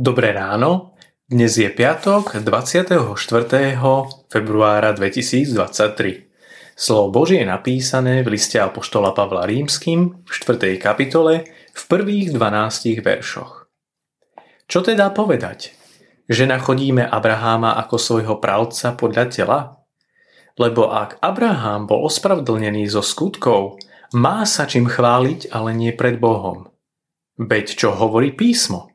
Dobré 0.00 0.32
ráno, 0.32 0.96
dnes 1.28 1.60
je 1.60 1.68
piatok 1.68 2.40
24. 2.40 3.04
februára 4.32 4.96
2023. 4.96 5.52
Slovo 6.72 7.20
Božie 7.20 7.44
je 7.44 7.48
napísané 7.52 8.24
v 8.24 8.32
liste 8.32 8.56
Apoštola 8.56 9.12
Pavla 9.12 9.44
Rímským 9.44 10.24
v 10.24 10.30
4. 10.32 10.80
kapitole 10.80 11.44
v 11.52 11.82
prvých 11.84 12.32
12 12.32 12.96
veršoch. 13.04 13.68
Čo 14.64 14.80
teda 14.80 15.12
povedať? 15.12 15.76
Že 16.32 16.48
nachodíme 16.48 17.04
Abraháma 17.04 17.76
ako 17.84 18.00
svojho 18.00 18.40
pravca 18.40 18.96
podľa 18.96 19.24
tela? 19.28 19.84
Lebo 20.56 20.88
ak 20.96 21.20
Abraham 21.20 21.84
bol 21.84 22.08
ospravedlnený 22.08 22.88
zo 22.88 23.04
skutkov, 23.04 23.76
má 24.16 24.48
sa 24.48 24.64
čím 24.64 24.88
chváliť, 24.88 25.52
ale 25.52 25.76
nie 25.76 25.92
pred 25.92 26.16
Bohom. 26.16 26.72
Veď 27.36 27.76
čo 27.76 27.92
hovorí 27.92 28.32
písmo? 28.32 28.89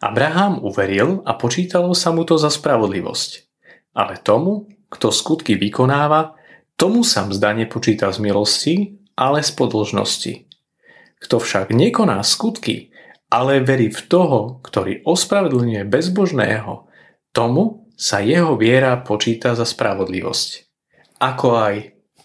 Abraham 0.00 0.64
uveril 0.64 1.20
a 1.28 1.36
počítalo 1.36 1.92
sa 1.92 2.10
mu 2.10 2.24
to 2.24 2.40
za 2.40 2.48
spravodlivosť. 2.48 3.30
Ale 3.92 4.16
tomu, 4.20 4.66
kto 4.88 5.12
skutky 5.12 5.60
vykonáva, 5.60 6.34
tomu 6.80 7.04
sa 7.04 7.28
mzda 7.28 7.52
nepočíta 7.52 8.08
z 8.08 8.18
milosti, 8.24 8.74
ale 9.12 9.44
z 9.44 9.52
podlžnosti. 9.52 10.34
Kto 11.20 11.36
však 11.36 11.76
nekoná 11.76 12.24
skutky, 12.24 12.96
ale 13.28 13.60
verí 13.60 13.92
v 13.92 14.00
toho, 14.08 14.64
ktorý 14.64 15.04
ospravedlňuje 15.04 15.84
bezbožného, 15.84 16.88
tomu 17.36 17.84
sa 17.92 18.24
jeho 18.24 18.56
viera 18.56 18.96
počíta 19.04 19.52
za 19.52 19.68
spravodlivosť. 19.68 20.50
Ako 21.20 21.48
aj 21.60 21.74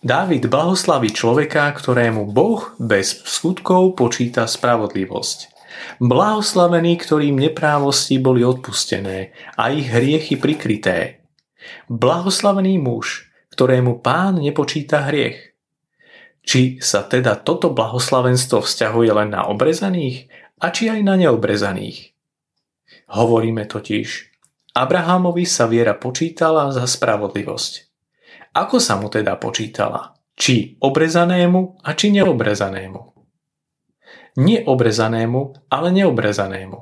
Dávid 0.05 0.45
blahoslaví 0.53 1.09
človeka, 1.09 1.65
ktorému 1.73 2.29
Boh 2.29 2.77
bez 2.77 3.25
skutkov 3.25 3.97
počíta 3.97 4.45
spravodlivosť. 4.45 5.54
Blahoslavení, 6.03 6.99
ktorým 6.99 7.39
neprávosti 7.39 8.19
boli 8.19 8.43
odpustené 8.43 9.31
a 9.55 9.71
ich 9.71 9.87
hriechy 9.87 10.35
prikryté. 10.35 11.23
Blahoslavený 11.87 12.77
muž, 12.77 13.31
ktorému 13.55 14.03
pán 14.03 14.43
nepočíta 14.43 15.07
hriech. 15.07 15.55
Či 16.45 16.77
sa 16.83 17.01
teda 17.07 17.41
toto 17.41 17.73
blahoslavenstvo 17.73 18.61
vzťahuje 18.61 19.11
len 19.15 19.33
na 19.33 19.49
obrezaných 19.49 20.29
a 20.61 20.69
či 20.69 20.93
aj 20.93 21.01
na 21.01 21.17
neobrezaných? 21.17 22.13
Hovoríme 23.09 23.65
totiž, 23.65 24.07
Abrahamovi 24.75 25.47
sa 25.47 25.71
viera 25.71 25.95
počítala 25.95 26.67
za 26.69 26.83
spravodlivosť. 26.83 27.73
Ako 28.59 28.77
sa 28.77 28.99
mu 28.99 29.07
teda 29.07 29.39
počítala? 29.39 30.19
Či 30.35 30.75
obrezanému 30.83 31.79
a 31.79 31.95
či 31.95 32.11
neobrezanému? 32.11 33.14
Neobrezanému, 34.35 35.71
ale 35.71 35.87
neobrezanému. 35.95 36.79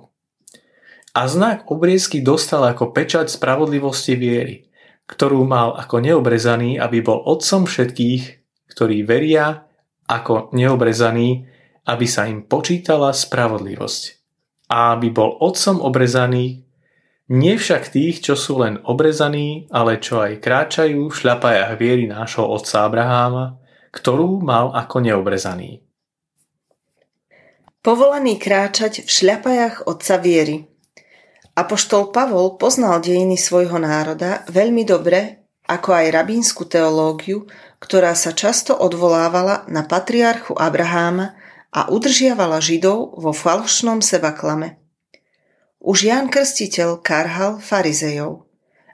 A 1.14 1.22
znak 1.30 1.70
obriezky 1.70 2.26
dostal 2.26 2.66
ako 2.66 2.90
pečať 2.90 3.30
spravodlivosti 3.30 4.18
viery, 4.18 4.66
ktorú 5.06 5.46
mal 5.46 5.78
ako 5.78 6.02
neobrezaný, 6.02 6.82
aby 6.82 7.06
bol 7.06 7.22
otcom 7.22 7.70
všetkých, 7.70 8.24
ktorí 8.74 9.06
veria 9.06 9.70
ako 10.10 10.50
neobrezaný, 10.58 11.46
aby 11.86 12.06
sa 12.10 12.26
im 12.26 12.42
počítala 12.50 13.14
spravodlivosť. 13.14 14.02
A 14.74 14.98
aby 14.98 15.14
bol 15.14 15.38
otcom 15.38 15.86
obrezaný, 15.86 16.66
nie 17.30 17.56
však 17.56 17.94
tých, 17.94 18.26
čo 18.26 18.34
sú 18.34 18.66
len 18.66 18.82
obrezaní, 18.82 19.70
ale 19.70 20.02
čo 20.02 20.18
aj 20.18 20.42
kráčajú 20.42 21.14
v 21.14 21.18
šľapajách 21.18 21.74
viery 21.78 22.10
nášho 22.10 22.50
otca 22.50 22.90
Abraháma, 22.90 23.62
ktorú 23.94 24.42
mal 24.42 24.74
ako 24.74 24.98
neobrezaný 24.98 25.86
povolaný 27.84 28.40
kráčať 28.40 29.04
v 29.04 29.10
šľapajách 29.12 29.76
otca 29.86 30.16
viery. 30.18 30.66
Apoštol 31.54 32.10
Pavol 32.10 32.58
poznal 32.58 33.04
dejiny 33.04 33.38
svojho 33.38 33.78
národa 33.78 34.42
veľmi 34.50 34.88
dobre, 34.88 35.46
ako 35.70 35.94
aj 35.94 36.16
rabínsku 36.16 36.66
teológiu, 36.66 37.46
ktorá 37.78 38.16
sa 38.18 38.34
často 38.34 38.74
odvolávala 38.74 39.68
na 39.70 39.86
patriarchu 39.86 40.58
Abraháma 40.58 41.38
a 41.70 41.92
udržiavala 41.92 42.64
Židov 42.64 43.20
vo 43.20 43.32
falošnom 43.36 44.00
sebaklame. 44.00 44.80
Už 45.84 46.08
Ján 46.08 46.32
Krstiteľ 46.32 47.04
karhal 47.04 47.60
farizejov. 47.60 48.43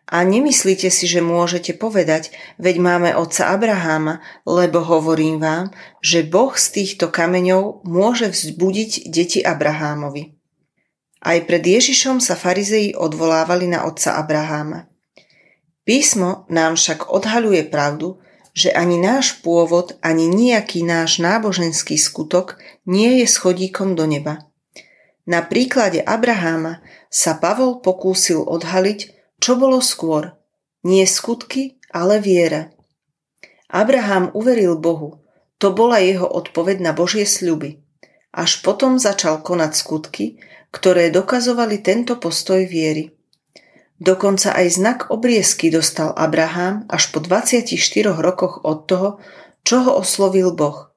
A 0.09 0.25
nemyslíte 0.25 0.89
si, 0.89 1.05
že 1.05 1.21
môžete 1.21 1.77
povedať, 1.77 2.33
veď 2.57 2.81
máme 2.81 3.09
otca 3.13 3.53
Abraháma, 3.53 4.25
lebo 4.41 4.81
hovorím 4.81 5.37
vám, 5.37 5.65
že 6.01 6.25
Boh 6.25 6.57
z 6.57 6.81
týchto 6.81 7.13
kameňov 7.13 7.85
môže 7.85 8.33
vzbudiť 8.33 9.05
deti 9.05 9.39
Abrahámovi. 9.45 10.33
Aj 11.21 11.37
pred 11.45 11.61
Ježišom 11.61 12.17
sa 12.25 12.33
farizeji 12.33 12.97
odvolávali 12.97 13.69
na 13.69 13.85
otca 13.85 14.17
Abraháma. 14.17 14.89
Písmo 15.85 16.49
nám 16.49 16.73
však 16.73 17.13
odhaľuje 17.13 17.69
pravdu, 17.69 18.17
že 18.57 18.73
ani 18.73 18.97
náš 18.97 19.37
pôvod, 19.45 19.93
ani 20.01 20.25
nejaký 20.25 20.81
náš 20.81 21.21
náboženský 21.21 22.01
skutok 22.01 22.57
nie 22.89 23.21
je 23.21 23.29
schodíkom 23.29 23.93
do 23.93 24.09
neba. 24.09 24.49
Na 25.29 25.45
príklade 25.45 26.01
Abraháma 26.01 26.81
sa 27.13 27.37
Pavol 27.37 27.85
pokúsil 27.85 28.41
odhaliť, 28.41 29.18
čo 29.39 29.55
bolo 29.55 29.79
skôr? 29.79 30.35
Nie 30.83 31.07
skutky, 31.07 31.79
ale 31.95 32.19
viera. 32.19 32.75
Abraham 33.71 34.35
uveril 34.35 34.75
Bohu. 34.75 35.23
To 35.63 35.71
bola 35.71 36.03
jeho 36.03 36.27
odpoveď 36.27 36.83
na 36.83 36.91
Božie 36.91 37.23
sľuby. 37.23 37.79
Až 38.35 38.59
potom 38.63 38.99
začal 38.99 39.39
konať 39.39 39.71
skutky, 39.75 40.25
ktoré 40.75 41.07
dokazovali 41.07 41.79
tento 41.79 42.19
postoj 42.19 42.67
viery. 42.67 43.15
Dokonca 43.99 44.55
aj 44.55 44.67
znak 44.79 44.99
obriezky 45.11 45.71
dostal 45.71 46.15
Abraham 46.15 46.87
až 46.87 47.11
po 47.11 47.19
24 47.19 47.67
rokoch 48.15 48.63
od 48.63 48.87
toho, 48.87 49.09
čo 49.63 49.83
ho 49.83 49.99
oslovil 49.99 50.55
Boh. 50.55 50.91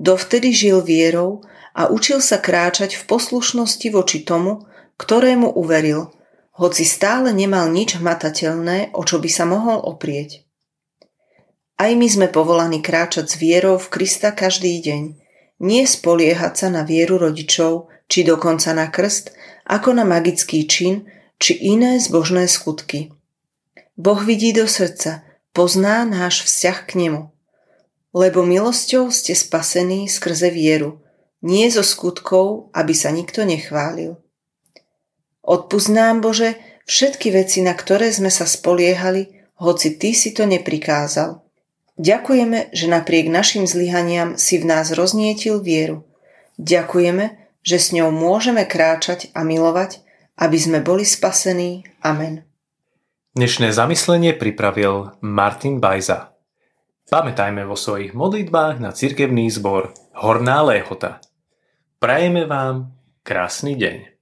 Dovtedy 0.00 0.52
žil 0.52 0.84
vierou 0.84 1.44
a 1.76 1.88
učil 1.88 2.20
sa 2.24 2.40
kráčať 2.40 2.96
v 2.96 3.02
poslušnosti 3.08 3.88
voči 3.92 4.24
tomu, 4.24 4.64
ktorému 4.96 5.56
uveril– 5.60 6.08
hoci 6.60 6.84
stále 6.84 7.32
nemal 7.32 7.72
nič 7.72 7.96
hmatateľné, 7.96 8.92
o 8.92 9.00
čo 9.00 9.16
by 9.16 9.30
sa 9.32 9.48
mohol 9.48 9.80
oprieť. 9.80 10.44
Aj 11.80 11.88
my 11.96 12.04
sme 12.04 12.28
povolaní 12.28 12.84
kráčať 12.84 13.32
s 13.32 13.34
vierou 13.40 13.80
v 13.80 13.88
Krista 13.88 14.36
každý 14.36 14.76
deň, 14.84 15.02
nie 15.64 15.84
spoliehať 15.88 16.52
sa 16.60 16.68
na 16.68 16.84
vieru 16.84 17.16
rodičov, 17.16 17.88
či 18.04 18.28
dokonca 18.28 18.76
na 18.76 18.92
krst, 18.92 19.32
ako 19.64 19.96
na 19.96 20.04
magický 20.04 20.68
čin, 20.68 21.08
či 21.40 21.56
iné 21.56 21.96
zbožné 21.96 22.44
skutky. 22.44 23.08
Boh 23.96 24.20
vidí 24.20 24.52
do 24.52 24.68
srdca, 24.68 25.24
pozná 25.56 26.04
náš 26.04 26.44
vzťah 26.44 26.78
k 26.84 26.90
nemu. 27.00 27.22
Lebo 28.12 28.44
milosťou 28.44 29.08
ste 29.08 29.32
spasení 29.32 30.10
skrze 30.10 30.52
vieru, 30.52 31.00
nie 31.40 31.68
zo 31.72 31.80
skutkov, 31.80 32.68
aby 32.76 32.92
sa 32.92 33.08
nikto 33.08 33.48
nechválil. 33.48 34.20
Odpust 35.40 35.88
nám, 35.88 36.20
Bože, 36.20 36.60
všetky 36.84 37.32
veci, 37.32 37.64
na 37.64 37.72
ktoré 37.72 38.12
sme 38.12 38.28
sa 38.28 38.44
spoliehali, 38.44 39.40
hoci 39.60 39.96
Ty 39.96 40.10
si 40.12 40.32
to 40.36 40.44
neprikázal. 40.44 41.40
Ďakujeme, 42.00 42.72
že 42.72 42.86
napriek 42.88 43.28
našim 43.28 43.68
zlyhaniam 43.68 44.40
si 44.40 44.56
v 44.56 44.68
nás 44.68 44.88
roznietil 44.92 45.60
vieru. 45.60 46.08
Ďakujeme, 46.56 47.36
že 47.60 47.76
s 47.76 47.92
ňou 47.92 48.08
môžeme 48.08 48.64
kráčať 48.64 49.28
a 49.36 49.44
milovať, 49.44 50.00
aby 50.40 50.56
sme 50.56 50.80
boli 50.80 51.04
spasení. 51.04 51.84
Amen. 52.00 52.48
Dnešné 53.36 53.70
zamyslenie 53.76 54.32
pripravil 54.32 55.12
Martin 55.20 55.76
Bajza. 55.76 56.32
Pamätajme 57.10 57.68
vo 57.68 57.76
svojich 57.76 58.16
modlitbách 58.16 58.80
na 58.80 58.96
cirkevný 58.96 59.52
zbor 59.52 59.92
Horná 60.16 60.64
Léhota. 60.64 61.20
Prajeme 62.00 62.48
vám 62.48 62.96
krásny 63.20 63.76
deň. 63.76 64.19